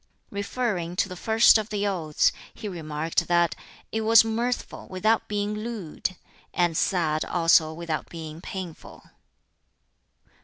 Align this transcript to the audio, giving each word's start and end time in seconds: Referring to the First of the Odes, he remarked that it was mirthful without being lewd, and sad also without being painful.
Referring 0.31 0.95
to 0.95 1.07
the 1.07 1.15
First 1.15 1.59
of 1.59 1.69
the 1.69 1.85
Odes, 1.85 2.31
he 2.55 2.67
remarked 2.67 3.27
that 3.27 3.53
it 3.91 4.01
was 4.01 4.25
mirthful 4.25 4.87
without 4.87 5.27
being 5.27 5.53
lewd, 5.53 6.15
and 6.55 6.75
sad 6.75 7.23
also 7.23 7.71
without 7.71 8.09
being 8.09 8.41
painful. 8.41 9.03